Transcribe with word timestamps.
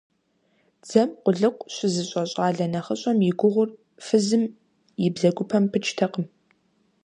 Дзэм 0.83 1.09
къулыкъу 1.23 1.69
щызыщӀэ 1.73 2.23
щӀалэ 2.31 2.65
нэхъыщӀэм 2.71 3.19
и 3.29 3.31
гугъур 3.39 3.69
фызым 4.05 4.43
и 5.05 5.07
бзэгупэм 5.13 5.63
пыкӀтэкъым. 5.71 6.25